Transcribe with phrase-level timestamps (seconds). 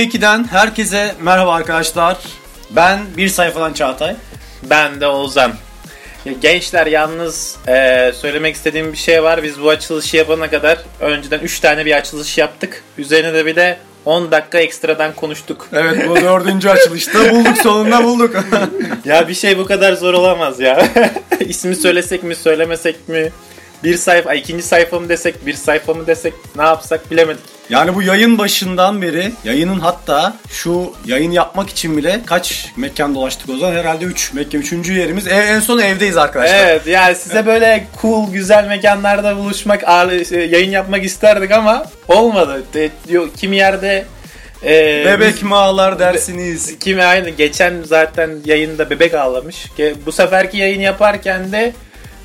[0.00, 2.16] 2'den herkese merhaba arkadaşlar.
[2.70, 4.16] Ben bir sayfadan Çağatay.
[4.62, 5.52] Ben de Ozan.
[6.24, 9.42] Ya Gençler yalnız e, söylemek istediğim bir şey var.
[9.42, 12.84] Biz bu açılışı yapana kadar önceden 3 tane bir açılış yaptık.
[12.98, 15.68] Üzerine de bir de 10 dakika ekstradan konuştuk.
[15.72, 18.34] Evet bu dördüncü açılışta bulduk sonunda bulduk.
[19.04, 20.88] Ya bir şey bu kadar zor olamaz ya.
[21.40, 23.30] İsmi söylesek mi söylemesek mi?
[23.84, 27.42] Bir sayfa, ay, ikinci sayfa mı desek, bir sayfa mı desek ne yapsak bilemedik.
[27.70, 33.48] yani bu yayın başından beri yayının hatta şu yayın yapmak için bile kaç mekan dolaştık
[33.50, 34.60] o zaman herhalde 3 mekan.
[34.60, 36.64] Üçüncü yerimiz E, en son evdeyiz arkadaşlar.
[36.66, 39.80] Evet yani size böyle cool güzel mekanlarda buluşmak,
[40.28, 42.62] şey, yayın yapmak isterdik ama olmadı.
[43.08, 44.04] Diyor, kimi yerde
[44.64, 46.78] e, Bebek biz- mi ağlar dersiniz.
[46.78, 49.66] Kimi aynı geçen zaten yayında bebek ağlamış.
[50.06, 51.72] Bu seferki yayın yaparken de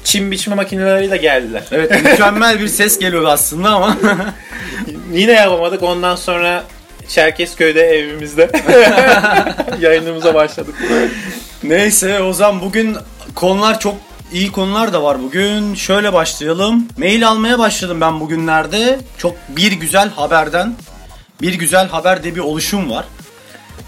[0.05, 1.63] çim biçme makineleriyle geldiler.
[1.71, 3.97] Evet mükemmel bir ses geliyordu aslında ama
[5.13, 5.83] Yine yapamadık.
[5.83, 6.63] Ondan sonra
[7.07, 8.51] Çerkezköy'de evimizde
[9.81, 10.75] yayınımıza başladık.
[11.63, 12.97] Neyse o zaman bugün
[13.35, 13.95] konular çok
[14.33, 15.75] iyi konular da var bugün.
[15.75, 16.87] Şöyle başlayalım.
[16.97, 18.99] Mail almaya başladım ben bugünlerde.
[19.17, 20.73] Çok bir güzel haberden.
[21.41, 23.05] Bir güzel haber diye bir oluşum var.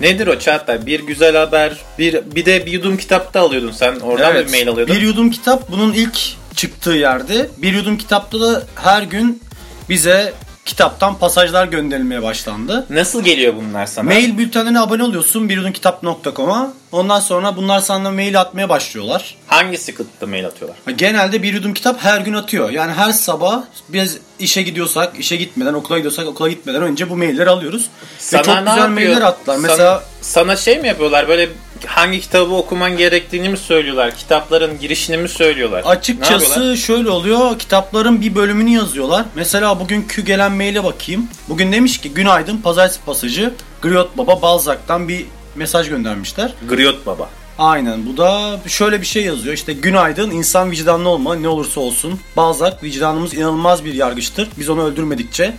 [0.01, 0.85] Nedir o Çağatay?
[0.85, 3.95] Bir güzel haber, bir bir de bir yudum kitapta alıyordun sen.
[3.95, 4.95] Oradan da bir mail alıyordun.
[4.95, 6.19] Bir yudum kitap bunun ilk
[6.55, 7.49] çıktığı yerde.
[7.57, 9.43] Bir yudum kitapta da her gün
[9.89, 10.33] bize
[10.71, 12.85] kitaptan pasajlar gönderilmeye başlandı.
[12.89, 14.05] Nasıl geliyor bunlar sana?
[14.05, 16.73] Mail bültenlerine abone oluyorsun biryudumkitap.com'a.
[16.91, 19.35] Ondan sonra bunlar sana mail atmaya başlıyorlar.
[19.47, 20.77] Hangi sıklıkta mail atıyorlar?
[20.97, 22.69] Genelde bir yudum kitap her gün atıyor.
[22.69, 27.49] Yani her sabah biz işe gidiyorsak, işe gitmeden, okula gidiyorsak, okula gitmeden önce bu mailleri
[27.49, 27.85] alıyoruz.
[28.33, 28.89] Ve çok güzel yapıyor?
[28.89, 29.55] mailler attılar.
[29.55, 31.27] Sana- Mesela sana şey mi yapıyorlar?
[31.27, 31.49] Böyle
[31.85, 34.15] hangi kitabı okuman gerektiğini mi söylüyorlar?
[34.15, 35.83] Kitapların girişini mi söylüyorlar?
[35.85, 37.59] Açıkçası şöyle oluyor.
[37.59, 39.25] Kitapların bir bölümünü yazıyorlar.
[39.35, 41.27] Mesela bugünkü gelen maile bakayım.
[41.49, 46.53] Bugün demiş ki günaydın pazartesi pasajı Griot Baba Balzac'tan bir mesaj göndermişler.
[46.69, 47.29] Griot Baba.
[47.57, 49.53] Aynen bu da şöyle bir şey yazıyor.
[49.53, 52.19] İşte günaydın insan vicdanlı olma ne olursa olsun.
[52.37, 54.49] Balzac vicdanımız inanılmaz bir yargıçtır.
[54.57, 55.53] Biz onu öldürmedikçe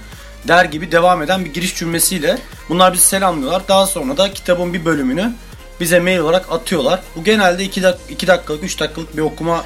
[0.49, 3.69] der gibi devam eden bir giriş cümlesiyle bunlar bizi selamlıyorlar.
[3.69, 5.33] Daha sonra da kitabın bir bölümünü
[5.81, 7.01] bize mail olarak atıyorlar.
[7.17, 9.65] Bu genelde 2 dak- iki dakikalık 3 dakikalık bir okuma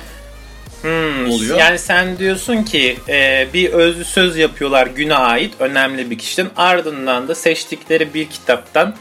[0.83, 1.59] Hmm, oluyor.
[1.59, 7.29] Yani sen diyorsun ki e, bir özlü söz yapıyorlar güne ait önemli bir kişinin ardından
[7.29, 8.97] da seçtikleri bir kitaptan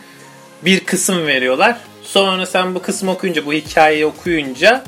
[0.61, 1.77] bir kısım veriyorlar.
[2.03, 4.83] Sonra sen bu kısmı okuyunca bu hikayeyi okuyunca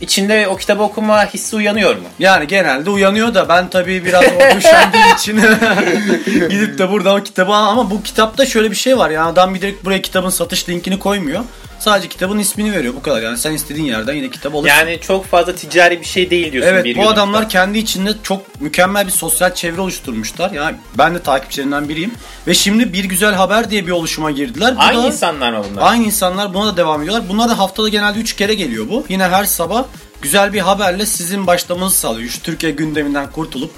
[0.00, 2.02] içinde o kitabı okuma hissi uyanıyor mu?
[2.18, 4.24] Yani genelde uyanıyor da ben tabii biraz
[4.58, 5.36] üşendiğim için
[6.50, 9.54] gidip de burada o kitabı al ama bu kitapta şöyle bir şey var yani adam
[9.54, 11.44] bir direkt buraya kitabın satış linkini koymuyor.
[11.80, 14.68] Sadece kitabın ismini veriyor bu kadar yani sen istediğin yerden yine kitap alırsın.
[14.76, 16.72] Yani çok fazla ticari bir şey değil diyorsun.
[16.72, 17.50] Evet bir bu adamlar kitap.
[17.50, 20.50] kendi içinde çok mükemmel bir sosyal çevre oluşturmuşlar.
[20.50, 22.12] Yani ben de takipçilerinden biriyim.
[22.46, 24.76] Ve şimdi bir güzel haber diye bir oluşuma girdiler.
[24.76, 25.82] Bu Aynı da- insanlar mı bunlar?
[25.92, 27.28] Aynı insanlar buna da devam ediyorlar.
[27.28, 29.04] Bunlar da haftada genelde 3 kere geliyor bu.
[29.08, 29.84] Yine her sabah
[30.22, 32.30] güzel bir haberle sizin başlamanızı sağlıyor.
[32.30, 33.70] Şu Türkiye gündeminden kurtulup.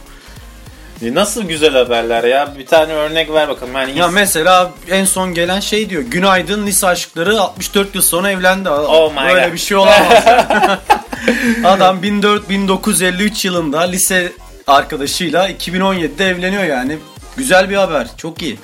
[1.03, 2.49] E, Nasıl güzel haberler ya?
[2.59, 3.75] Bir tane örnek ver bakalım.
[3.75, 6.03] Yani Ya mesela en son gelen şey diyor.
[6.03, 8.69] Günaydın lise aşkları 64 yıl sonra evlendi.
[8.71, 9.53] Oh my Böyle God.
[9.53, 10.25] bir şey olamaz.
[11.65, 14.33] Adam 14 1953 yılında lise
[14.67, 16.99] arkadaşıyla 2017'de evleniyor yani.
[17.37, 18.07] Güzel bir haber.
[18.17, 18.59] Çok iyi.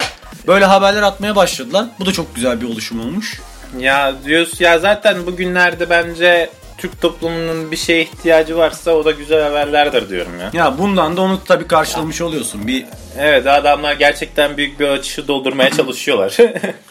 [0.47, 1.87] Böyle haberler atmaya başladılar.
[2.00, 3.41] Bu da çok güzel bir oluşum olmuş.
[3.78, 9.42] Ya diyorsun ya zaten bugünlerde bence Türk toplumunun bir şeye ihtiyacı varsa o da güzel
[9.42, 10.51] haberlerdir diyorum ya.
[10.53, 12.66] Ya bundan da onu tabii karşılamış oluyorsun.
[12.66, 12.86] Bir
[13.19, 16.36] Evet adamlar gerçekten büyük bir açışı doldurmaya çalışıyorlar.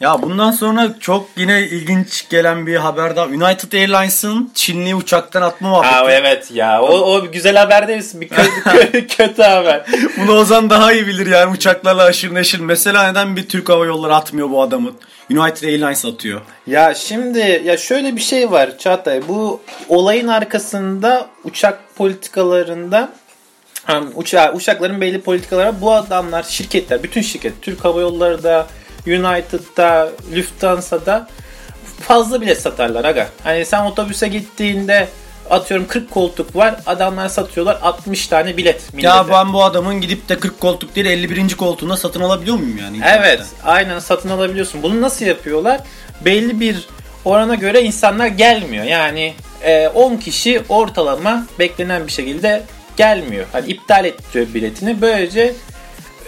[0.00, 3.26] Ya bundan sonra çok yine ilginç gelen bir haber daha.
[3.26, 5.94] United Airlines'ın Çinli uçaktan atma muhabbeti.
[5.94, 8.04] Aa, evet ya o, o güzel haber değil?
[8.14, 9.86] Bir kötü, kötü haber.
[10.18, 12.60] Bunu Ozan daha iyi bilir yani uçaklarla aşırı neşir.
[12.60, 14.90] Mesela neden bir Türk Hava Yolları atmıyor bu adamı?
[15.30, 16.40] United Airlines atıyor.
[16.66, 19.28] Ya şimdi ya şöyle bir şey var Çağatay.
[19.28, 23.08] Bu olayın arkasında uçak politikalarında
[24.14, 25.80] uça uçakların belli politikaları var.
[25.80, 28.66] bu adamlar şirketler bütün şirket Türk Hava Yolları da
[29.06, 31.28] United'da Lufthansa'da
[32.00, 33.28] fazla bilet satarlar aga.
[33.44, 35.08] Hani sen otobüse gittiğinde
[35.50, 39.08] atıyorum 40 koltuk var adamlar satıyorlar 60 tane bilet millete.
[39.08, 41.56] Ya ben bu adamın gidip de 40 koltuk değil 51.
[41.56, 42.96] koltuğunda satın alabiliyor muyum yani?
[42.96, 43.28] internetten?
[43.28, 44.82] Evet, aynen satın alabiliyorsun.
[44.82, 45.80] Bunu nasıl yapıyorlar?
[46.24, 46.88] Belli bir
[47.24, 48.84] orana göre insanlar gelmiyor.
[48.84, 52.62] Yani e, 10 kişi ortalama beklenen bir şekilde
[52.96, 53.46] gelmiyor.
[53.52, 55.00] Hani iptal ettiriyor biletini.
[55.00, 55.54] Böylece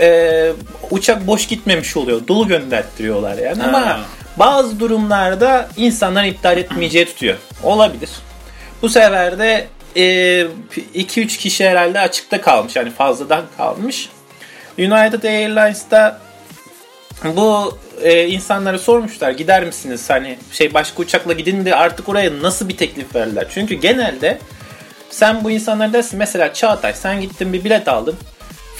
[0.01, 0.53] e,
[0.91, 2.29] uçak boş gitmemiş oluyor.
[2.29, 3.63] Dolu gönderttiriyorlar yani.
[3.63, 4.01] Ama Ha.
[4.37, 7.37] bazı durumlarda insanlar iptal etmeyeceği tutuyor.
[7.63, 8.11] Olabilir.
[8.83, 9.67] Bu sefer de
[9.97, 12.77] 2-3 kişi herhalde açıkta kalmış.
[12.77, 14.09] Yani fazladan kalmış.
[14.79, 16.21] United Airlines'ta
[17.25, 22.69] bu e, insanlara sormuşlar gider misiniz hani şey başka uçakla gidin de artık oraya nasıl
[22.69, 23.47] bir teklif verirler.
[23.55, 24.39] Çünkü genelde
[25.11, 28.17] sen bu insanlara dersin mesela Çağatay sen gittin bir bilet aldın.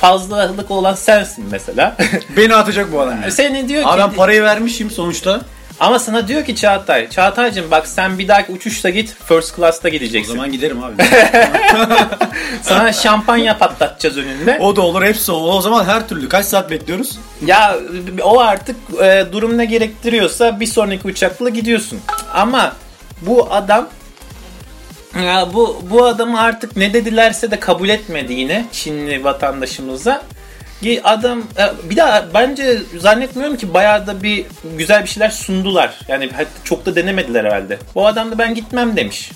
[0.03, 1.97] Fazlalık olan sensin mesela.
[2.37, 3.33] Beni atacak bu adam yani.
[3.33, 5.41] Seni diyor ki Abi ben parayı vermişim sonuçta.
[5.81, 9.91] ama sana diyor ki Çağatay, Çağatay'cım bak sen bir dahaki uçuşta git first class'ta O
[9.91, 10.33] gideceksin.
[10.33, 10.95] zaman giderim abi.
[12.63, 14.59] Sana şampanya patlatacağız önünde.
[14.61, 15.37] o da olur hepsi o.
[15.37, 16.29] O zaman her türlü.
[16.29, 17.19] Kaç saat bekliyoruz?
[17.47, 17.77] Ya
[18.23, 22.01] o artık e, durum ne gerektiriyorsa bir sonraki uçakla gidiyorsun.
[22.35, 22.73] Ama
[23.21, 23.89] bu adam
[25.17, 30.23] ya bu bu adamı artık ne dedilerse de kabul etmedi yine Çinli vatandaşımıza.
[31.05, 34.47] Adam e, bir daha bence zannetmiyorum ki bayağı da bir
[34.79, 35.99] güzel bir şeyler sundular.
[36.09, 36.31] Yani
[36.65, 37.79] çok da denemediler herhalde.
[37.95, 39.31] Bu adam da ben gitmem demiş.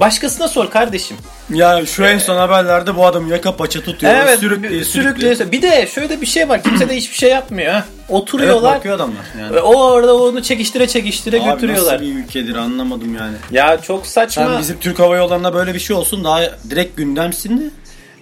[0.00, 1.16] Başkasına sor kardeşim.
[1.50, 4.12] Ya şu en son haberlerde bu adam yaka paça tutuyor.
[4.14, 5.34] Evet, sürükleye sürükleye.
[5.34, 5.52] sürüklüyor.
[5.52, 6.62] Bir de şöyle bir şey var.
[6.62, 7.72] Kimse de hiçbir şey yapmıyor.
[7.72, 7.84] Ha.
[7.98, 8.76] Evet Oturuyorlar.
[8.78, 9.24] bakıyor adamlar.
[9.40, 9.54] Yani.
[9.54, 11.94] Ve O orada onu çekiştire çekiştire Abi götürüyorlar.
[11.94, 13.34] nasıl bir ülkedir anlamadım yani.
[13.50, 14.44] Ya çok saçma.
[14.44, 16.40] Sen bizim Türk Hava Yolları'nda böyle bir şey olsun daha
[16.70, 17.62] direkt gündemsin de.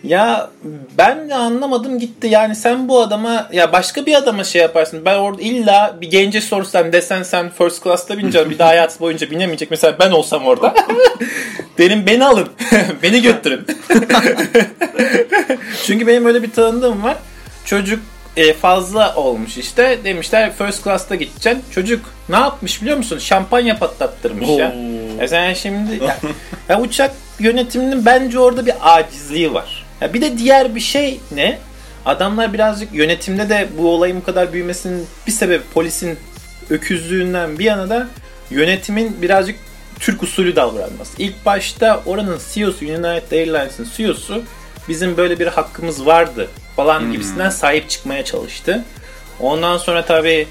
[0.05, 0.51] Ya
[0.99, 2.27] ben de anlamadım gitti.
[2.27, 5.05] Yani sen bu adama ya başka bir adama şey yaparsın.
[5.05, 8.51] Ben orada illa bir gence sorsan desen sen first class'ta bineceksin.
[8.51, 9.71] Bir daha hayatı boyunca binemeyecek.
[9.71, 10.75] Mesela ben olsam orada.
[11.79, 12.49] Derim beni alın.
[13.03, 13.67] beni götürün.
[15.87, 17.17] Çünkü benim öyle bir tanıdığım var.
[17.65, 18.01] Çocuk
[18.37, 19.99] e, fazla olmuş işte.
[20.05, 21.63] Demişler first class'ta gideceksin.
[21.71, 23.19] Çocuk ne yapmış biliyor musun?
[23.19, 24.69] Şampanya patlattırmış ya.
[24.69, 25.23] Oo.
[25.23, 26.19] E sen şimdi ya,
[26.69, 29.78] ya uçak yönetiminin bence orada bir acizliği var.
[30.01, 31.59] Ya bir de diğer bir şey ne?
[32.07, 36.19] Adamlar birazcık yönetimde de bu olayın bu kadar büyümesinin bir sebebi polisin
[36.71, 38.09] öküzlüğünden bir yana da
[38.51, 39.57] yönetimin birazcık
[40.01, 41.23] Türk usulü davranması.
[41.23, 44.43] İlk başta oranın CEO'su, United Airlines'ın CEO'su
[44.89, 48.85] bizim böyle bir hakkımız vardı falan gibisinden sahip çıkmaya çalıştı.
[49.41, 50.47] Ondan sonra tabii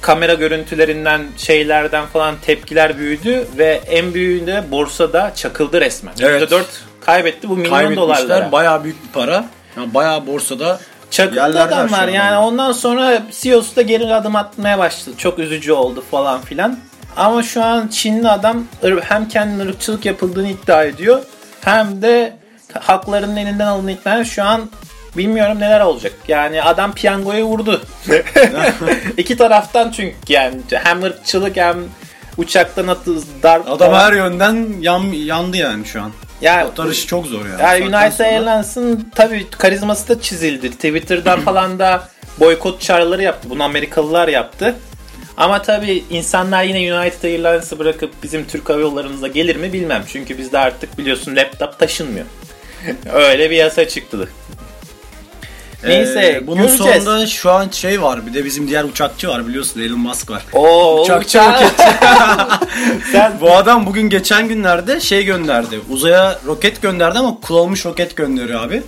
[0.00, 6.14] kamera görüntülerinden şeylerden falan tepkiler büyüdü ve en büyüğünde borsada çakıldı resmen.
[6.20, 6.52] Evet.
[6.52, 6.64] %4
[7.06, 8.52] kaybetti bu milyon dolarlara.
[8.52, 9.44] Bayağı büyük bir para.
[9.76, 10.80] Yani bayağı borsada
[11.10, 15.16] şu adamlar an yani ondan sonra CEO'su da geri adım atmaya başladı.
[15.18, 16.78] Çok üzücü oldu falan filan.
[17.16, 18.64] Ama şu an Çinli adam
[19.02, 21.22] hem kendine ırkçılık yapıldığını iddia ediyor
[21.60, 22.36] hem de
[22.80, 24.26] haklarının elinden alındığını iddia ediyor.
[24.26, 24.70] Şu an
[25.16, 26.12] bilmiyorum neler olacak.
[26.28, 27.82] Yani adam piyangoya vurdu.
[29.16, 31.76] İki taraftan çünkü yani hem ırkçılık hem
[32.36, 34.00] uçaktan atı darp adam falan.
[34.00, 36.10] her yönden yan, yandı yani şu an.
[36.40, 37.80] Yani, Kurtarışı çok zor yani.
[37.80, 40.70] Bu United Airlines'ın tabii karizması da çizildi.
[40.70, 42.08] Twitter'dan falan da
[42.40, 43.50] boykot çağrıları yaptı.
[43.50, 44.74] Bunu Amerikalılar yaptı.
[45.36, 50.04] Ama tabii insanlar yine United Airlines'ı bırakıp bizim Türk Hava Yollarımıza gelir mi bilmem.
[50.08, 52.26] Çünkü bizde artık biliyorsun laptop taşınmıyor.
[53.12, 54.28] Öyle bir yasa çıktı.
[55.86, 57.04] Neyse Ee, bunun göreceğiz.
[57.04, 58.26] sonunda şu an şey var.
[58.26, 60.42] Bir de bizim diğer uçakçı var biliyorsun Elon Musk var.
[60.52, 61.38] Oo, Uçakçı
[63.12, 65.80] Sen Bu adam bugün geçen günlerde şey gönderdi.
[65.90, 68.82] Uzaya roket gönderdi ama kullanılmış roket gönderiyor abi.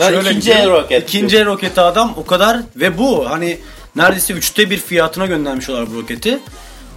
[0.00, 1.02] Lan Şöyle ikinci el roket.
[1.08, 3.58] İkinci el roketi adam o kadar ve bu hani
[3.96, 6.38] neredeyse üçte bir fiyatına göndermişler bu roketi.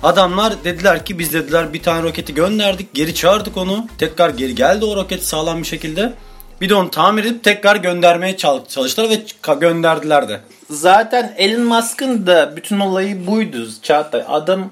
[0.04, 3.88] Adamlar dediler ki biz dediler bir tane roketi gönderdik geri çağırdık onu.
[3.98, 6.14] Tekrar geri geldi o roket sağlam bir şekilde.
[6.62, 9.20] Bir de onu tamir edip tekrar göndermeye çal- çalıştılar ve
[9.60, 10.40] gönderdiler de.
[10.70, 14.24] Zaten Elon Musk'ın da bütün olayı buydu Çağatay.
[14.28, 14.72] Adam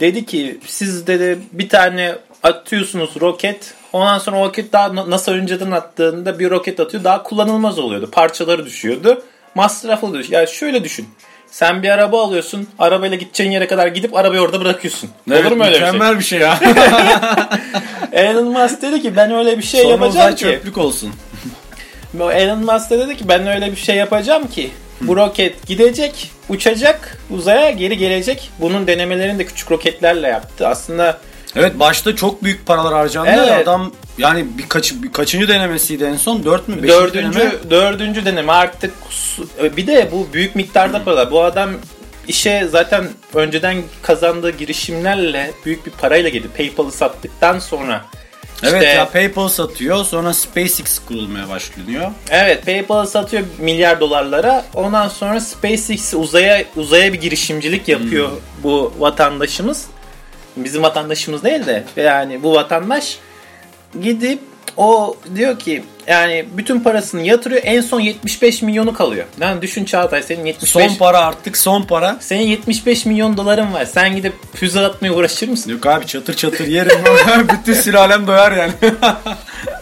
[0.00, 3.74] dedi ki siz dedi bir tane atıyorsunuz roket.
[3.92, 7.04] Ondan sonra o roket daha NASA önceden attığında bir roket atıyor.
[7.04, 8.10] Daha kullanılmaz oluyordu.
[8.12, 9.22] Parçaları düşüyordu.
[9.54, 10.24] Masraflı oluyor.
[10.30, 11.08] Ya şöyle düşün.
[11.50, 12.68] Sen bir araba alıyorsun.
[12.78, 15.10] Arabayla gideceğin yere kadar gidip arabayı orada bırakıyorsun.
[15.30, 15.86] Olur mu öyle bir şey?
[15.92, 16.58] mükemmel bir şey ya.
[18.12, 20.40] Elon Musk dedi ki ben öyle bir şey Sonra yapacağım ki.
[20.40, 21.10] çöplük olsun.
[22.32, 27.18] Elon Musk da dedi ki ben öyle bir şey yapacağım ki bu roket gidecek, uçacak
[27.30, 28.50] uzaya geri gelecek.
[28.60, 30.68] Bunun denemelerini de küçük roketlerle yaptı.
[30.68, 31.18] Aslında
[31.56, 33.30] Evet başta çok büyük paralar harcandı.
[33.30, 33.68] Evet.
[33.68, 36.44] Adam yani birkaç bir kaçıncı denemesiydi en son?
[36.44, 36.82] 4 mü?
[36.82, 36.90] 5.
[36.90, 37.52] dördüncü, deneme.
[37.70, 41.30] dördüncü deneme artık su- bir de bu büyük miktarda paralar.
[41.30, 41.70] Bu adam
[42.28, 46.48] işe zaten önceden kazandığı girişimlerle büyük bir parayla girdi.
[46.56, 48.04] PayPal'ı sattıktan sonra
[48.62, 52.10] Evet işte- ya PayPal satıyor sonra SpaceX kurulmaya başlanıyor.
[52.30, 54.64] Evet PayPal'ı satıyor milyar dolarlara.
[54.74, 58.28] Ondan sonra SpaceX uzaya uzaya bir girişimcilik yapıyor
[58.62, 59.86] bu vatandaşımız.
[60.56, 63.18] Bizim vatandaşımız değil de yani bu vatandaş
[64.02, 64.38] gidip
[64.76, 69.24] o diyor ki yani bütün parasını yatırıyor en son 75 milyonu kalıyor.
[69.40, 72.16] Yani düşün Çağatay senin 75 Son para artık son para.
[72.20, 73.84] senin 75 milyon doların var.
[73.84, 75.70] Sen gidip füze atmaya uğraşır mısın?
[75.70, 76.98] Yok abi çatır çatır yerim.
[77.58, 78.72] Bütün sülalem doyar yani.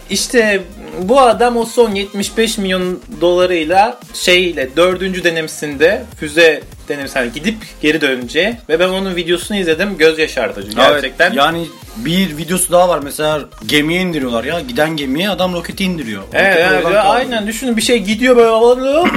[0.09, 0.61] İşte
[1.01, 6.61] bu adam o son 75 milyon dolarıyla şeyle dördüncü denemesinde füze
[7.13, 9.97] Hani gidip geri döneceği ve ben onun videosunu izledim.
[9.97, 11.25] Göz yaşartıcı gerçekten.
[11.25, 11.67] Evet, yani
[11.97, 14.59] bir videosu daha var mesela gemiye indiriyorlar ya.
[14.59, 16.23] Giden gemiye adam roketi indiriyor.
[16.33, 17.15] Evet, Roket evet, ya kaldırıyor.
[17.15, 18.49] aynen düşünün bir şey gidiyor böyle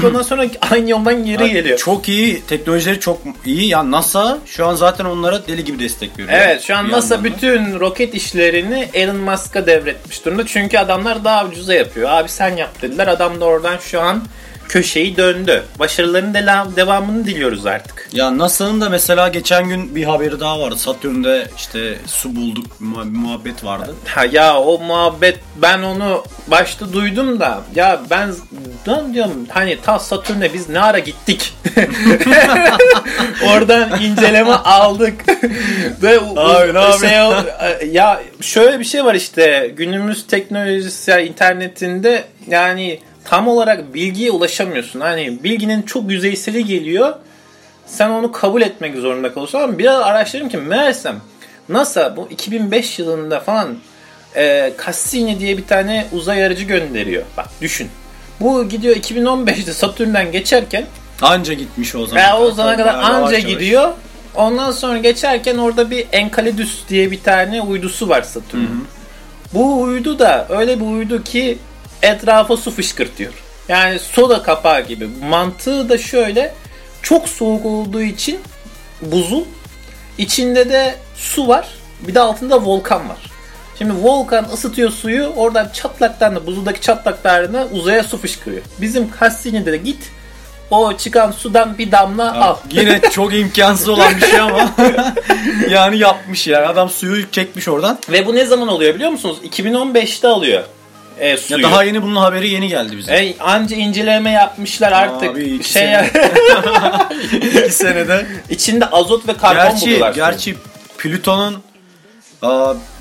[0.06, 1.78] ondan sonra aynı yoldan geri geliyor.
[1.78, 2.42] Çok iyi.
[2.48, 3.68] Teknolojileri çok iyi.
[3.68, 6.28] Ya NASA şu an zaten onlara deli gibi destek veriyor.
[6.32, 10.46] Evet şu an NASA bütün roket işlerini Elon Musk'a devretmiş durumda.
[10.46, 12.10] Çünkü adamlar daha ucuza yapıyor.
[12.10, 13.06] Abi sen yap dediler.
[13.06, 14.22] Adam da oradan şu an
[14.76, 15.62] köşeyi döndü.
[15.78, 18.08] Başarılarının dela- devamını diliyoruz artık.
[18.12, 20.76] Ya NASA'nın da mesela geçen gün bir haberi daha vardı.
[20.76, 23.94] Satürn'de işte su bulduk muha- muhabbet vardı.
[24.06, 28.34] Ha ya o muhabbet ben onu başta duydum da ya ben
[28.86, 31.54] ben diyorum hani ta Satürn'e biz ne ara gittik.
[33.46, 35.14] Oradan inceleme aldık.
[36.02, 42.24] Ve Abi, ne o- şey ya şöyle bir şey var işte günümüz teknolojisi ya internetinde
[42.48, 45.00] yani tam olarak bilgiye ulaşamıyorsun.
[45.00, 47.14] Hani bilginin çok yüzeyseli geliyor.
[47.86, 51.16] Sen onu kabul etmek zorunda kalıyorsun ama biraz araştırdım ki meğersem
[51.68, 53.76] NASA bu 2005 yılında falan
[54.36, 57.22] e, Cassini diye bir tane uzay aracı gönderiyor.
[57.36, 57.88] Bak düşün.
[58.40, 60.84] Bu gidiyor 2015'te Satürn'den geçerken
[61.22, 62.24] Anca gitmiş o zaman.
[62.24, 63.46] ve o zamana kadar yavaş anca yavaş.
[63.46, 63.92] gidiyor.
[64.34, 68.86] Ondan sonra geçerken orada bir Enceladus diye bir tane uydusu var Satürn'ün.
[69.54, 71.58] Bu uydu da öyle bir uydu ki
[72.02, 73.32] etrafa su fışkırtıyor.
[73.68, 75.09] Yani soda kapağı gibi.
[75.23, 76.54] Mantığı da şöyle.
[77.02, 78.40] Çok soğuk olduğu için
[79.02, 79.44] buzul.
[80.18, 81.68] içinde de su var.
[82.00, 83.18] Bir de altında volkan var.
[83.78, 85.26] Şimdi volkan ısıtıyor suyu.
[85.37, 88.62] Oradan çatlaktan da buzuldaki çatlaklarına uzaya su fışkırıyor.
[88.80, 90.11] Bizim Cassini'de de git
[90.71, 92.56] o çıkan sudan bir damla al.
[92.71, 94.75] Yine çok imkansız olan bir şey ama
[95.71, 96.68] yani yapmış ya.
[96.68, 97.99] Adam suyu çekmiş oradan.
[98.09, 99.38] Ve bu ne zaman oluyor biliyor musunuz?
[99.44, 100.62] 2015'te alıyor
[101.22, 101.62] e, Ya suyu.
[101.62, 103.12] daha yeni bunun haberi yeni geldi bize.
[103.12, 105.30] E, anca inceleme yapmışlar artık.
[105.30, 106.10] Abi, iki şey sene.
[107.32, 108.26] İki senede.
[108.50, 110.14] içinde azot ve karbon Gerçi, buluyorlar.
[110.14, 110.56] gerçi
[110.98, 111.62] Plüton'un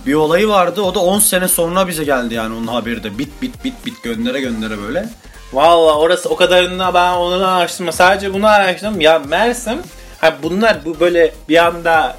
[0.05, 0.81] bir olayı vardı.
[0.81, 3.17] O da 10 sene sonra bize geldi yani onun haberi de.
[3.17, 5.09] Bit bit bit bit göndere göndere böyle.
[5.53, 7.91] Valla orası o kadarını ben onu araştırma.
[7.91, 9.01] Sadece bunu araştırdım.
[9.01, 9.77] Ya Mersem
[10.21, 12.17] ha bunlar bu böyle bir anda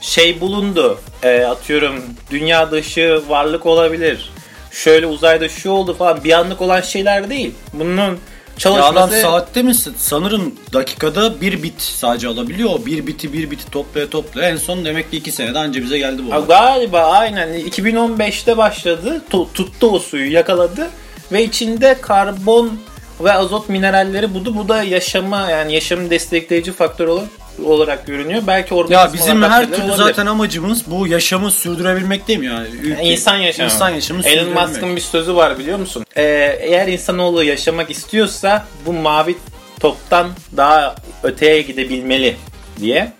[0.00, 1.00] şey bulundu.
[1.22, 4.32] E, atıyorum dünya dışı varlık olabilir.
[4.74, 7.54] Şöyle uzayda şu oldu falan bir anlık olan şeyler değil.
[7.72, 12.70] Bunun Ya adam çalışması saatte mi sanırım dakikada bir bit sadece alabiliyor.
[12.70, 15.98] O bir biti bir biti toplaya toplaya en son demek ki iki senede anca bize
[15.98, 16.32] geldi bu.
[16.32, 16.40] Ha.
[16.40, 19.22] Galiba aynen 2015'te başladı.
[19.30, 20.90] Tu- tuttu o suyu yakaladı
[21.32, 22.78] ve içinde karbon
[23.20, 24.54] ve azot mineralleri buldu.
[24.56, 27.28] Bu da yaşama yani yaşamı destekleyici faktör olarak,
[27.64, 28.42] olarak görünüyor.
[28.46, 32.68] Belki Ya organizmalar bizim her türlü zaten amacımız bu yaşamı sürdürebilmek değil mi yani?
[32.68, 33.70] Ülke- İnsan yaşamı.
[33.70, 34.68] İnsan yaşamı Elon.
[34.68, 36.06] Musk'ın bir sözü var biliyor musun?
[36.16, 36.22] Ee,
[36.60, 39.36] eğer insanoğlu yaşamak istiyorsa bu mavi
[39.80, 42.36] toptan daha öteye gidebilmeli
[42.80, 43.12] diye.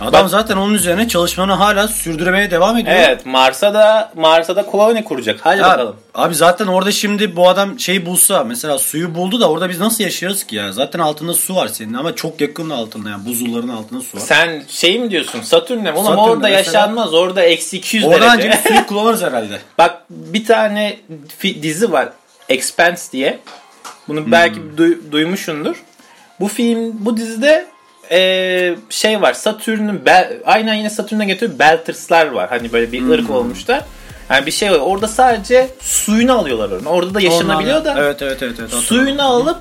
[0.00, 2.96] Adam Bak- zaten onun üzerine çalışmanı hala sürdürmeye devam ediyor.
[2.96, 5.40] Evet Mars'a da Mars'a da koloni kuracak.
[5.42, 5.96] Hadi Ya, bakalım.
[6.14, 10.04] Abi zaten orada şimdi bu adam şeyi bulsa mesela suyu buldu da orada biz nasıl
[10.04, 10.72] yaşarız ki ya?
[10.72, 14.22] Zaten altında su var senin ama çok yakın altında yani buzulların altında su var.
[14.22, 15.92] Sen şey mi diyorsun Satürn'e?
[15.92, 17.14] Oğlum Satürn'de orada mesela- yaşanmaz.
[17.14, 18.48] Orada eksi 200 Oradan derece.
[18.48, 19.60] önce bir suyu kullanırız herhalde.
[19.78, 20.96] Bak bir tane
[21.42, 22.08] dizi var.
[22.48, 23.38] Expanse diye.
[24.08, 25.76] Bunu belki duy- duymuşsundur.
[26.40, 27.66] Bu film, bu dizide
[28.10, 29.32] eee, şey var.
[29.32, 30.02] Satürn'ün
[30.44, 31.58] aynen yine Satürn'e getiriyor.
[31.58, 32.48] Belters'lar var.
[32.48, 33.84] Hani böyle bir ırk olmuşlar.
[34.30, 34.78] Yani bir şey var.
[34.78, 36.88] Orada sadece suyunu alıyorlar onu.
[36.88, 37.94] Orada da yaşanabiliyor da.
[37.98, 38.56] Evet evet evet.
[38.60, 39.60] evet Suyunu alıp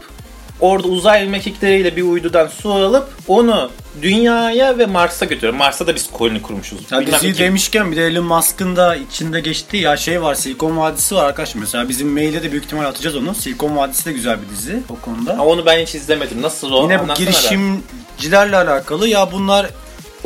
[0.59, 3.71] orada uzay mekikleriyle bir uydudan su alıp onu
[4.01, 5.53] dünyaya ve Mars'a götürüyor.
[5.53, 6.91] Mars'a da biz koloni kurmuşuz.
[6.91, 11.15] Ya diziyi demişken bir de Elon Musk'ın da içinde geçtiği ya şey var Silikon Vadisi
[11.15, 11.61] var arkadaşlar.
[11.61, 13.35] Mesela bizim mailde de büyük ihtimal atacağız onu.
[13.35, 15.33] Silikon Vadisi de güzel bir dizi o konuda.
[15.33, 16.41] Ama onu ben hiç izlemedim.
[16.41, 16.83] Nasıl o?
[16.83, 17.77] Yine bu Anlatsana da.
[18.17, 19.69] Girişimcilerle alakalı ya bunlar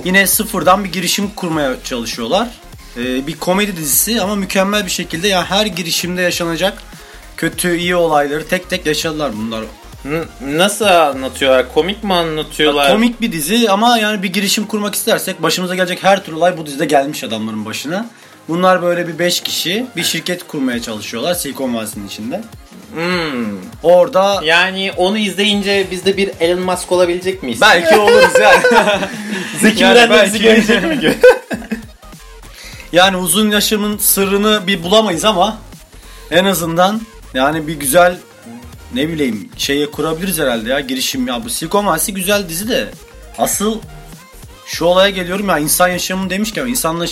[0.03, 2.48] yine sıfırdan bir girişim kurmaya çalışıyorlar.
[2.98, 6.84] Ee, bir komedi dizisi ama mükemmel bir şekilde ya her girişimde yaşanacak
[7.38, 9.63] kötü iyi olayları tek tek yaşadılar bunlar.
[10.41, 11.74] Nasıl anlatıyorlar?
[11.74, 12.91] Komik mi anlatıyorlar?
[12.91, 16.65] Komik bir dizi ama yani bir girişim kurmak istersek başımıza gelecek her türlü olay bu
[16.65, 18.10] dizide gelmiş adamların başına.
[18.50, 22.41] Bunlar böyle bir 5 kişi bir şirket kurmaya çalışıyorlar Silikon Vadisi'nin içinde.
[22.93, 23.58] Hmm.
[23.84, 27.62] Orada Yani onu izleyince biz de bir Elon Musk olabilecek miyiz?
[27.62, 28.63] belki oluruz yani.
[29.62, 31.15] Zeki Yani Müren de bizi görecek mi?
[32.91, 35.58] Yani uzun yaşamın sırrını bir bulamayız ama
[36.31, 37.01] en azından
[37.34, 38.17] yani bir güzel
[38.93, 42.89] ne bileyim şeye kurabiliriz herhalde ya girişim ya bu Silikon Vadisi güzel dizi de
[43.38, 43.79] asıl
[44.65, 47.05] şu olaya geliyorum ya insan yaşamını demişken insanla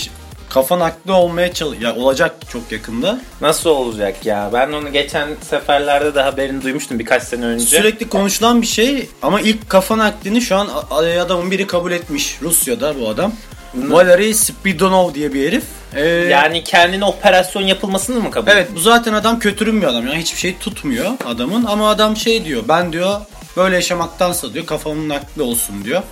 [0.50, 3.20] kafa nakli olmaya çalış ya olacak çok yakında.
[3.40, 4.50] Nasıl olacak ya?
[4.52, 7.64] Ben onu geçen seferlerde de haberini duymuştum birkaç sene önce.
[7.66, 10.68] Sürekli konuşulan bir şey ama ilk kafa naklini şu an
[11.20, 12.38] adamın biri kabul etmiş.
[12.42, 13.32] Rusya'da bu adam.
[13.74, 15.64] Valery Spidonov diye bir herif.
[15.94, 20.18] Ee, Yani kendine operasyon yapılmasını mı kabul Evet bu zaten adam kötürüm bir adam yani
[20.18, 23.20] hiçbir şey tutmuyor adamın ama adam şey diyor ben diyor
[23.56, 26.02] böyle yaşamaktansa diyor kafamın nakli olsun diyor.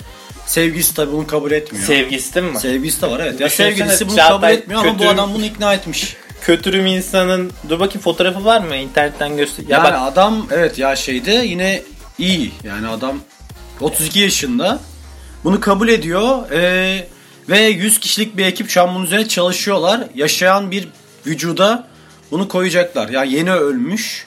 [0.47, 1.87] Sevgilisi tabi bunu kabul etmiyor.
[1.87, 2.59] Sevgisi değil mi?
[2.59, 3.41] Sevgilisi de var evet.
[3.41, 6.17] Ya Düşünsene, sevgilisi bunu Çağatay kabul etmiyor ama bu adam bunu ikna etmiş.
[6.41, 7.53] Kötürüm insanın...
[7.69, 8.77] Dur bakayım fotoğrafı var mı?
[8.77, 9.65] İnternetten göster.
[9.69, 11.83] Ya yani bak adam evet ya şeyde yine
[12.19, 13.21] iyi yani adam
[13.81, 14.81] 32 yaşında
[15.45, 17.07] bunu kabul ediyor ee,
[17.49, 20.01] ve 100 kişilik bir ekip şu an bunun üzerine çalışıyorlar.
[20.15, 20.89] Yaşayan bir
[21.27, 21.89] vücuda
[22.31, 23.09] bunu koyacaklar.
[23.09, 24.27] Yani yeni ölmüş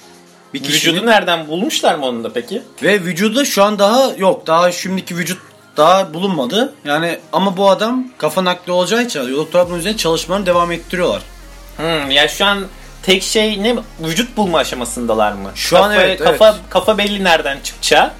[0.53, 2.61] bir kişinin vücudu nereden bulmuşlar mı onu da peki?
[2.83, 4.47] ve vücuda şu an daha yok.
[4.47, 5.48] Daha şimdiki vücut
[5.79, 6.73] daha bulunmadı.
[6.85, 11.21] Yani ama bu adam kafa nakli olacağı için doktor bunun üzerine çalışmalarını devam ettiriyorlar.
[11.77, 12.65] Hmm, ya şu an
[13.03, 13.75] tek şey ne?
[13.99, 15.51] Vücut bulma aşamasındalar mı?
[15.55, 16.59] Şu an Kafa- evet, Kafa, evet.
[16.69, 18.11] kafa belli nereden çıkacağı.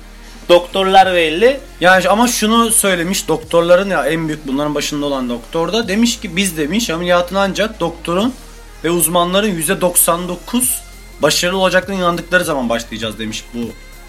[0.50, 1.60] Doktorlar belli.
[1.82, 6.36] Yani ama şunu söylemiş doktorların ya en büyük bunların başında olan doktor da demiş ki
[6.36, 8.34] biz demiş ameliyatın ancak doktorun
[8.84, 10.38] ve uzmanların %99
[11.22, 13.60] başarılı olacaklarına inandıkları zaman başlayacağız demiş bu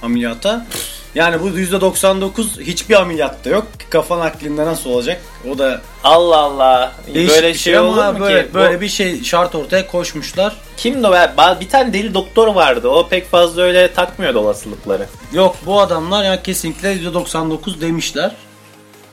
[0.03, 0.67] ameliyata.
[1.15, 3.67] Yani bu %99 hiçbir ameliyatta yok.
[3.91, 5.21] Kafa naklinde nasıl olacak?
[5.55, 6.93] O da Allah Allah.
[7.15, 8.55] değişik böyle bir şey, olur ama mu böyle, ki?
[8.55, 10.57] böyle Bu- bir şey şart ortaya koşmuşlar.
[10.77, 11.13] Kimdi o?
[11.61, 12.89] Bir tane deli doktor vardı.
[12.89, 15.07] O pek fazla öyle takmıyordu olasılıkları.
[15.33, 18.33] Yok bu adamlar ya kesinlikle %99 demişler.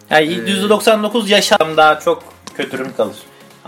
[0.09, 2.23] Yani %99 yaşam daha çok
[2.57, 3.15] kötürüm kalır.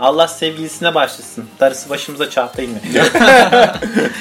[0.00, 1.44] Allah sevgilisine başlasın.
[1.60, 3.04] Darısı başımıza çarptayım ya.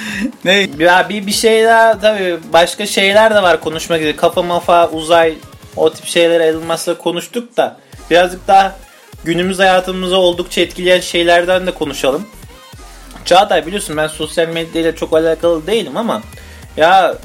[0.46, 0.70] Ne?
[0.80, 4.16] ya bir, bir şey daha tabii başka şeyler de var konuşmak üzere.
[4.16, 5.38] Kafa mafa uzay
[5.76, 7.78] o tip şeyler elmasla konuştuk da
[8.12, 8.76] birazcık daha
[9.24, 12.28] günümüz hayatımıza oldukça etkileyen şeylerden de konuşalım.
[13.26, 16.22] Çağatay biliyorsun ben sosyal medyayla çok alakalı değilim ama
[16.78, 17.16] ya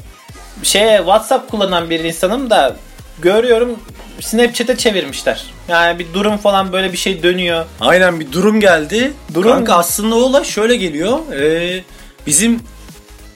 [0.63, 2.75] şey WhatsApp kullanan bir insanım da
[3.21, 3.79] görüyorum
[4.21, 5.43] Snapchat'e çevirmişler.
[5.67, 7.65] Yani bir durum falan böyle bir şey dönüyor.
[7.81, 9.13] Aynen bir durum geldi.
[9.33, 11.19] Durum- Kanka aslında o da şöyle geliyor.
[11.33, 11.83] Ee,
[12.27, 12.59] bizim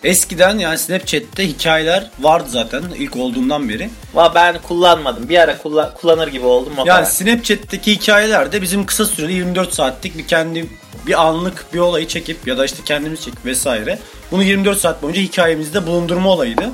[0.04, 3.90] eskiden yani Snapchat'te hikayeler vardı zaten ilk olduğundan beri.
[4.14, 5.30] Va ben kullanmadım.
[5.30, 7.04] Bir ara kulla- kullanır gibi oldum o Yani kadar.
[7.12, 10.66] Snapchat'teki hikayelerde bizim kısa süreli 24 saatlik bir kendi
[11.08, 14.00] bir anlık bir olayı çekip ya da işte kendimiz çekip vesaire.
[14.32, 16.70] Bunu 24 saat boyunca hikayemizde bulundurma olayıydı.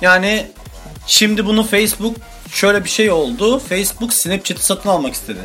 [0.00, 0.46] Yani
[1.06, 2.16] şimdi bunu Facebook
[2.52, 3.58] şöyle bir şey oldu.
[3.58, 5.38] Facebook Snapchat'i satın almak istedi.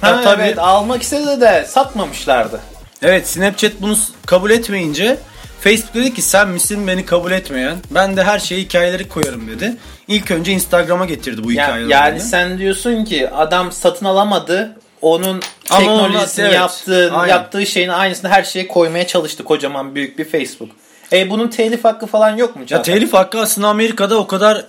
[0.00, 2.60] Ha, Ya tabii- evet almak istedi de satmamışlardı.
[3.02, 5.16] Evet Snapchat bunu kabul etmeyince
[5.60, 7.76] Facebook dedi ki sen misin beni kabul etmeyen?
[7.90, 9.76] Ben de her şeyi hikayeleri koyarım dedi.
[10.08, 11.92] İlk önce Instagram'a getirdi bu Ya- hikayeleri.
[11.92, 14.76] yani sen diyorsun ki adam satın alamadı.
[15.02, 17.32] Onun Ama teknolojisini evet, yaptığı, aynen.
[17.34, 20.68] yaptığı şeyin aynısını her şeye koymaya çalıştı kocaman büyük bir Facebook.
[21.12, 22.62] E bunun telif hakkı falan yok mu?
[22.70, 24.64] Ya telif hakkı aslında Amerika'da o kadar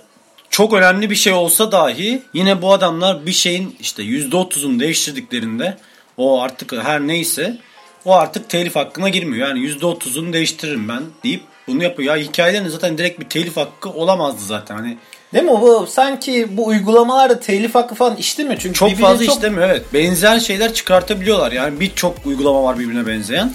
[0.52, 5.76] çok önemli bir şey olsa dahi yine bu adamlar bir şeyin işte %30'unu değiştirdiklerinde
[6.16, 7.58] o artık her neyse
[8.04, 9.48] o artık telif hakkına girmiyor.
[9.48, 12.16] Yani %30'unu değiştiririm ben deyip bunu yapıyor.
[12.16, 14.74] Ya hikayelerin zaten direkt bir telif hakkı olamazdı zaten.
[14.76, 14.96] Hani
[15.34, 15.86] Değil mi bu?
[15.86, 18.60] Sanki bu uygulamalarda telif hakkı falan işlemiyor.
[18.60, 19.84] Çünkü çok fazla çok- işlemiyor evet.
[19.94, 21.52] Benzer şeyler çıkartabiliyorlar.
[21.52, 23.52] Yani birçok uygulama var birbirine benzeyen.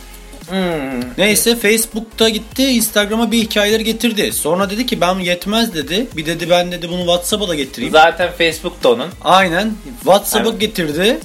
[0.50, 1.02] Hmm.
[1.18, 4.34] Neyse Facebook'ta gitti Instagram'a bir hikayeleri getirdi.
[4.34, 6.08] Sonra dedi ki ben yetmez dedi.
[6.18, 7.94] Bir dedi ben dedi bunu WhatsApp'a da getireyim.
[7.94, 9.10] Zaten Facebook'ta onun.
[9.24, 9.74] Aynen.
[10.04, 10.60] WhatsApp'a Evet.
[10.60, 11.20] getirdi.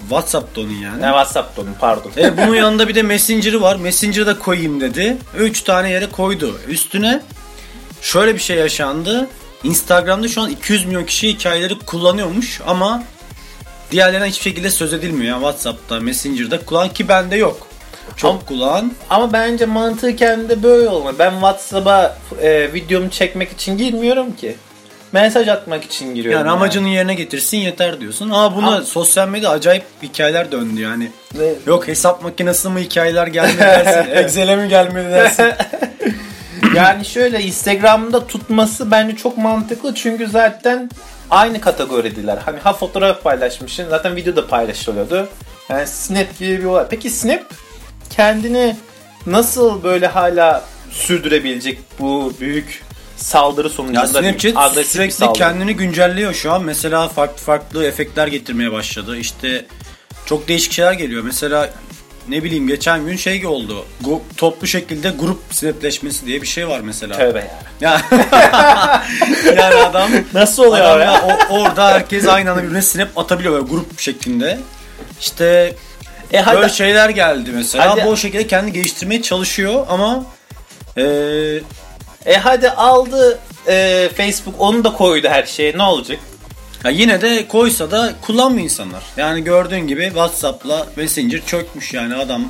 [0.00, 1.02] WhatsApp'ta onun yani.
[1.02, 2.10] Ne WhatsApp'ta onun pardon.
[2.16, 3.76] E, bunun yanında bir de Messenger'ı var.
[3.76, 5.16] Messenger'ı da koyayım dedi.
[5.38, 6.60] 3 tane yere koydu.
[6.68, 7.22] Üstüne
[8.02, 9.28] şöyle bir şey yaşandı.
[9.64, 13.02] Instagram'da şu an 200 milyon kişi hikayeleri kullanıyormuş ama
[13.90, 15.24] diğerlerine hiçbir şekilde söz edilmiyor.
[15.32, 17.65] Yani WhatsApp'ta, Messenger'da kullan ki bende yok.
[18.16, 18.92] Çok Ama- kullan.
[19.10, 21.14] Ama bence mantıken de böyle olmalı.
[21.18, 24.56] Ben WhatsApp'a e, videomu çekmek için girmiyorum ki.
[25.12, 26.38] Mesaj atmak için giriyorum.
[26.40, 28.30] Yani amacını yerine getirsin yeter diyorsun.
[28.30, 31.10] Ama buna Ama- sosyal medya acayip hikayeler döndü yani.
[31.34, 34.10] Ve- Yok hesap makinesi mi hikayeler gelmedi dersin.
[34.14, 35.52] Excel'e mi gelmedi dersin.
[36.74, 40.90] yani şöyle Instagram'da tutması bence çok mantıklı çünkü zaten
[41.30, 42.38] aynı kategoridiler.
[42.44, 45.28] Hani ha fotoğraf paylaşmışsın zaten video da paylaşılıyordu.
[45.68, 46.86] Yani Snap gibi bir olay.
[46.90, 47.42] Peki Snap
[48.16, 48.76] kendini
[49.26, 52.82] nasıl böyle hala sürdürebilecek bu büyük
[53.16, 55.38] saldırı Ya sonucunda bir Snapchat agresif bir sürekli saldırı?
[55.38, 56.62] kendini güncelliyor şu an.
[56.64, 59.16] Mesela farklı farklı efektler getirmeye başladı.
[59.18, 59.64] İşte
[60.26, 61.22] çok değişik şeyler geliyor.
[61.22, 61.70] Mesela
[62.28, 63.84] ne bileyim geçen gün şey oldu.
[64.04, 67.16] Gu- toplu şekilde grup snapleşmesi diye bir şey var mesela.
[67.18, 67.60] Tövbe ya.
[67.80, 68.00] Ya
[69.56, 71.04] yani adam Nasıl oluyor adam ya?
[71.12, 74.58] ya o- orada herkes aynı anda birbirine snap atabiliyor böyle grup şeklinde.
[75.20, 75.74] İşte
[76.32, 77.90] E hadi Böyle şeyler geldi mesela.
[77.90, 80.24] Hadi- Bu o şekilde kendi geliştirmeye çalışıyor ama
[80.96, 81.02] e,
[82.26, 85.78] e hadi aldı e, Facebook onu da koydu her şeye.
[85.78, 86.18] Ne olacak?
[86.84, 89.02] ya yine de koysa da kullanmıyor insanlar.
[89.16, 92.44] Yani gördüğün gibi WhatsApp'la Messenger çökmüş yani adam.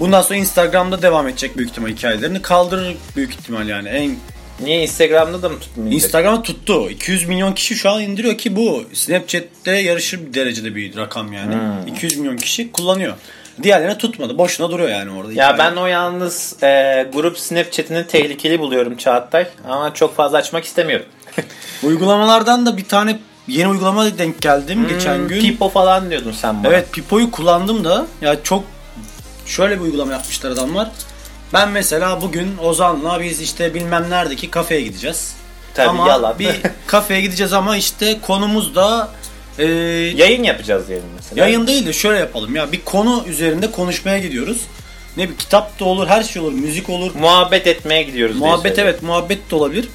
[0.00, 2.42] Bundan sonra Instagram'da devam edecek büyük ihtimal hikayelerini.
[2.42, 3.88] Kaldırır büyük ihtimal yani.
[3.88, 4.16] En
[4.60, 5.94] Niye Instagram'da da mı tutmayacak?
[5.94, 6.90] Instagram'a tuttu.
[6.90, 11.54] 200 milyon kişi şu an indiriyor ki bu Snapchat'te yarışır bir derecede bir rakam yani.
[11.54, 11.86] Hmm.
[11.86, 13.14] 200 milyon kişi kullanıyor.
[13.62, 14.38] Diğerlerine tutmadı.
[14.38, 15.32] Boşuna duruyor yani orada.
[15.32, 15.58] Ya hikaye.
[15.58, 16.66] ben o yalnız e,
[17.12, 19.46] grup Snapchat'ini tehlikeli buluyorum Çağatay.
[19.68, 21.06] Ama çok fazla açmak istemiyorum.
[21.82, 25.36] Uygulamalardan da bir tane yeni uygulama denk geldim geçen gün.
[25.36, 26.72] Hmm, Pipo falan diyordun sen bana.
[26.72, 28.64] Evet Pipo'yu kullandım da ya çok
[29.46, 30.90] şöyle bir uygulama yapmışlar adamlar.
[31.52, 35.34] Ben mesela bugün Ozan'la biz işte bilmem neredeki kafeye gideceğiz.
[35.74, 36.38] Tabii, ama yalan.
[36.38, 36.54] bir
[36.86, 39.08] kafeye gideceğiz ama işte konumuz da
[39.58, 39.64] e,
[40.16, 41.44] Yayın yapacağız diyelim mesela.
[41.46, 44.60] yayın değil de şöyle yapalım ya bir konu üzerinde konuşmaya gidiyoruz.
[45.16, 48.36] Ne bir kitap da olur, her şey olur, müzik olur, Muhabbet etmeye gidiyoruz.
[48.36, 49.88] Muhabbet evet muhabbet de olabilir.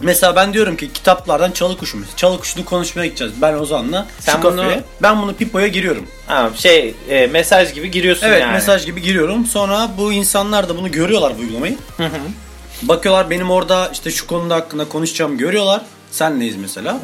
[0.00, 2.16] Mesela ben diyorum ki kitaplardan çalı kuşu mesela.
[2.16, 3.32] Çalı kuşunu konuşmaya gideceğiz.
[3.42, 4.84] Ben Ozan'la Sen şu bunu- kafeye.
[5.02, 6.06] Ben bunu Pipo'ya giriyorum.
[6.26, 8.52] Ha, şey e, mesaj gibi giriyorsun Evet yani.
[8.52, 9.46] mesaj gibi giriyorum.
[9.46, 11.76] Sonra bu insanlar da bunu görüyorlar bu uygulamayı.
[12.82, 15.80] Bakıyorlar benim orada işte şu konuda hakkında konuşacağım görüyorlar.
[16.18, 16.98] Senleyiz mesela.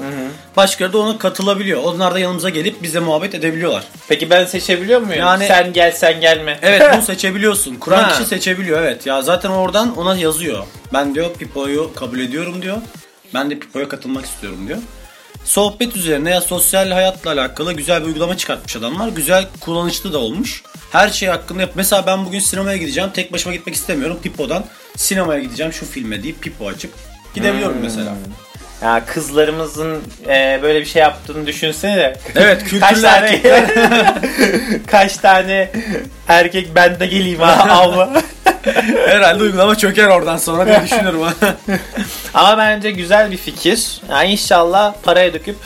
[0.56, 1.82] Başkaları da ona katılabiliyor.
[1.84, 3.84] Onlar da yanımıza gelip bize muhabbet edebiliyorlar.
[4.08, 5.20] Peki ben seçebiliyor muyum?
[5.20, 6.58] Yani- sen gel sen gelme.
[6.62, 7.74] Evet bunu seçebiliyorsun.
[7.76, 9.06] Kuran kişi seçebiliyor evet.
[9.06, 10.64] Ya zaten oradan ona yazıyor.
[10.92, 12.76] Ben diyor Pipo'yu kabul ediyorum diyor.
[13.34, 14.78] Ben de Pipo'ya katılmak istiyorum diyor.
[15.44, 19.08] Sohbet üzerine ya sosyal hayatla alakalı güzel bir uygulama çıkartmış adamlar.
[19.08, 20.62] Güzel kullanışlı da olmuş.
[20.92, 21.70] Her şey hakkında yap.
[21.74, 23.10] Mesela ben bugün sinemaya gideceğim.
[23.14, 24.18] Tek başıma gitmek istemiyorum.
[24.22, 24.64] Pipo'dan
[24.96, 26.90] sinemaya gideceğim şu filme deyip Pipo açıp
[27.34, 27.82] gidebiliyorum Hmm.
[27.82, 28.14] mesela.
[28.82, 32.12] Ya kızlarımızın e, böyle bir şey yaptığını düşünsene.
[32.36, 33.64] Evet kültürlü Kaç tane erkekler.
[34.86, 35.70] kaç tane
[36.28, 38.22] erkek ben de geleyim ha avla.
[39.06, 41.28] Herhalde uygulama çöker oradan sonra diye düşünüyorum.
[42.34, 44.00] Ama bence güzel bir fikir.
[44.10, 45.56] Yani inşallah paraya döküp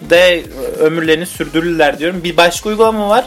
[0.00, 0.42] de
[0.78, 2.24] ömürlerini sürdürürler diyorum.
[2.24, 3.24] Bir başka uygulama var.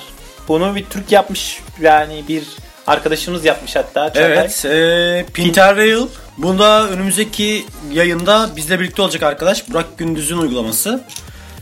[0.47, 2.43] Bunu bir Türk yapmış yani bir
[2.87, 4.13] arkadaşımız yapmış hatta.
[4.13, 4.33] Çağatay.
[4.33, 6.07] Evet, e, Pinterrail.
[6.37, 11.03] Bunda önümüzdeki yayında bizle birlikte olacak arkadaş Burak Gündüz'ün uygulaması.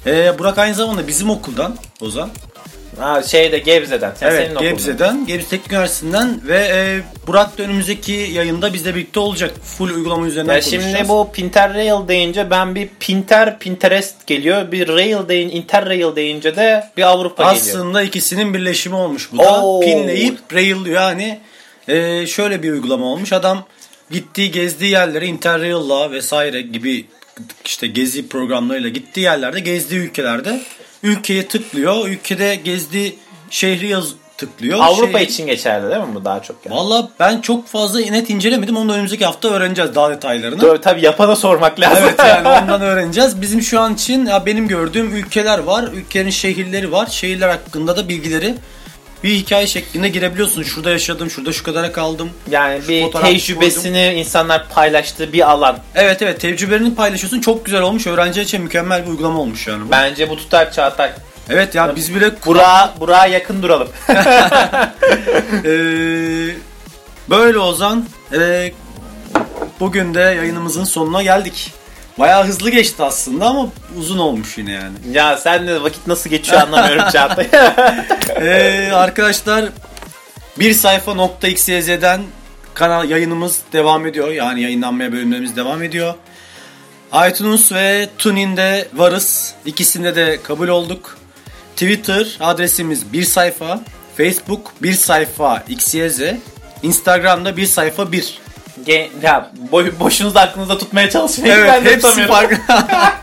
[0.06, 2.30] E, Burak aynı zamanda bizim okuldan Ozan.
[3.00, 4.14] Ha, şeyde Gebze'den.
[4.20, 4.60] Sen evet, senin.
[4.60, 9.52] Gebze'den, Gebze Teknik Üniversitesi'nden ve e, Burak da önümüzdeki yayında bizle birlikte olacak.
[9.64, 10.96] Full uygulama üzerinden Ya konuşacağız.
[10.98, 14.72] şimdi bu Pinterrail deyince ben bir Pinter Pinterest geliyor.
[14.72, 17.62] Bir Rail deyin Interrail deyince de bir Avrupa geliyor.
[17.62, 19.64] Aslında ikisinin birleşimi olmuş bu da.
[19.64, 19.80] Oo.
[19.80, 21.40] Pinleyip rail yani
[21.88, 23.34] e, şöyle bir uygulama olmuş.
[23.34, 23.66] Adam
[24.12, 27.06] gittiği gezdiği yerlere Interrail'la vesaire gibi
[27.66, 30.62] işte gezi programlarıyla gittiği yerlerde gezdiği ülkelerde
[31.04, 32.08] ülkeye tıklıyor.
[32.08, 33.16] Ülkede gezdiği
[33.50, 34.06] şehri yaz
[34.38, 34.80] tıklıyor.
[34.80, 36.76] Avrupa Şey- için geçerli değil mi bu daha çok yani?
[36.76, 38.78] Valla ben çok fazla net incelemedim.
[38.78, 40.60] Onu da önümüzdeki hafta öğreneceğiz daha detaylarını.
[40.60, 42.04] Tabii, tabii yapana sormak lazım.
[42.08, 43.42] Evet yani ondan öğreneceğiz.
[43.42, 45.90] Bizim şu an için ya benim gördüğüm ülkeler var.
[45.94, 47.08] Ülkenin şehirleri var.
[47.08, 48.56] Şehirler hakkında da bilgileri
[49.24, 50.64] bir hikaye şeklinde girebiliyorsun.
[50.64, 52.30] Şurada yaşadım, şurada şu kadara kaldım.
[52.50, 55.78] Yani bir tecrübesini insanlar paylaştığı bir alan.
[55.96, 57.42] Evet evet tecrübelerini paylaşıyorsun.
[57.42, 58.08] Çok güzel olmuş.
[58.08, 59.88] Öğrenciler için mükemmel bir uygulama olmuş yani.
[59.88, 59.92] bu.
[59.92, 61.12] Bence bu tutar Çağatay.
[61.50, 63.88] Evet ya biz bile Burak'a Burak'a yakın duralım.
[65.66, 66.56] Ee,
[67.30, 68.06] böyle Ozan.
[68.34, 68.72] Ee,
[69.80, 71.74] bugün de yayınımızın sonuna geldik.
[72.20, 74.96] Bayağı hızlı geçti aslında ama uzun olmuş yine yani.
[75.12, 77.48] ya sen de vakit nasıl geçiyor anlamıyorum Çağatay.
[78.42, 79.66] Ee, arkadaşlar
[80.60, 82.22] bir sayfa nokta xyz'den
[82.74, 84.32] kanal yayınımız devam ediyor.
[84.32, 86.14] Yani yayınlanmaya bölümlerimiz devam ediyor.
[87.30, 89.54] iTunes ve TuneIn'de varız.
[89.66, 91.18] İkisinde de kabul olduk.
[91.76, 93.82] Twitter adresimiz bir sayfa.
[94.18, 96.22] Facebook bir sayfa xyz.
[96.84, 98.40] Instagram'da bir sayfa bir.
[98.86, 101.56] Ge- ya boy, boşunuzu aklınızda tutmaya çalışmayın.
[101.56, 102.36] Evet ben de hepsi tutamıyorum.
[102.36, 102.58] farklı.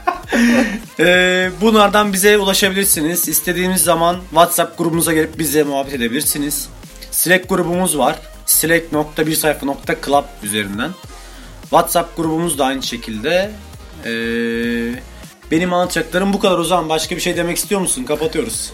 [1.01, 3.29] Ee, bunlardan bize ulaşabilirsiniz.
[3.29, 6.69] İstediğiniz zaman WhatsApp grubumuza gelip bize muhabbet edebilirsiniz.
[7.11, 8.17] Slack grubumuz var.
[8.47, 10.91] slack.birsayfa.club üzerinden.
[11.63, 13.51] WhatsApp grubumuz da aynı şekilde.
[14.05, 14.11] Ee,
[15.51, 16.89] benim anlatacaklarım bu kadar o zaman.
[16.89, 18.05] Başka bir şey demek istiyor musun?
[18.05, 18.73] Kapatıyoruz.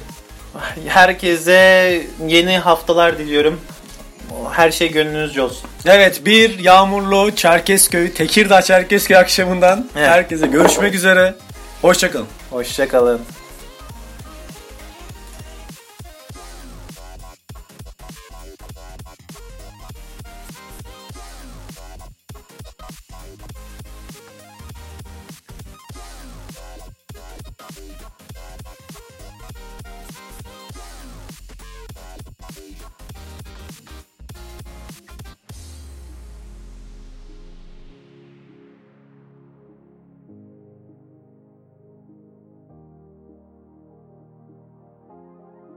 [0.87, 3.61] Herkese yeni haftalar diliyorum.
[4.53, 5.71] Her şey gönlünüzce olsun.
[5.87, 10.09] Evet bir yağmurlu Çerkezköy, Tekirdağ Çerkezköy akşamından Evet.
[10.09, 11.35] herkese görüşmek üzere.
[11.83, 12.27] Hoşçakalın.
[12.51, 13.21] Hoşçakalın.